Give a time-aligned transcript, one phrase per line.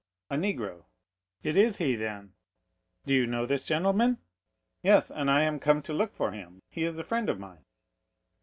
[0.31, 0.85] "A negro."
[1.43, 2.33] "It is he, then."
[3.05, 4.17] "Do you know this gentleman?"
[4.81, 7.65] "Yes, and I am come to look for him; he is a friend of mine."